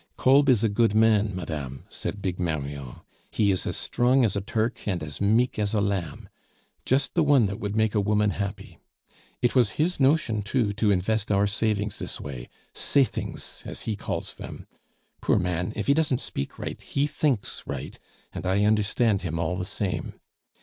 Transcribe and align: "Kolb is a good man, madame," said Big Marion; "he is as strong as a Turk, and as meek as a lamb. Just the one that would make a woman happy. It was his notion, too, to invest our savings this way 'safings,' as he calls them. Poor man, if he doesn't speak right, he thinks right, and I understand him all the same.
"Kolb 0.17 0.49
is 0.49 0.63
a 0.63 0.67
good 0.67 0.95
man, 0.95 1.35
madame," 1.35 1.85
said 1.87 2.23
Big 2.23 2.39
Marion; 2.39 3.01
"he 3.29 3.51
is 3.51 3.67
as 3.67 3.77
strong 3.77 4.25
as 4.25 4.35
a 4.35 4.41
Turk, 4.41 4.87
and 4.87 5.03
as 5.03 5.21
meek 5.21 5.59
as 5.59 5.75
a 5.75 5.79
lamb. 5.79 6.27
Just 6.87 7.13
the 7.13 7.21
one 7.21 7.45
that 7.45 7.59
would 7.59 7.75
make 7.75 7.93
a 7.93 8.01
woman 8.01 8.31
happy. 8.31 8.79
It 9.43 9.53
was 9.53 9.73
his 9.77 9.99
notion, 9.99 10.41
too, 10.41 10.73
to 10.73 10.89
invest 10.89 11.31
our 11.31 11.45
savings 11.45 11.99
this 11.99 12.19
way 12.19 12.49
'safings,' 12.73 13.61
as 13.67 13.81
he 13.81 13.95
calls 13.95 14.33
them. 14.33 14.65
Poor 15.21 15.37
man, 15.37 15.71
if 15.75 15.85
he 15.85 15.93
doesn't 15.93 16.19
speak 16.21 16.57
right, 16.57 16.81
he 16.81 17.05
thinks 17.05 17.61
right, 17.67 17.99
and 18.33 18.43
I 18.47 18.63
understand 18.65 19.21
him 19.21 19.37
all 19.37 19.55
the 19.55 19.65
same. 19.65 20.13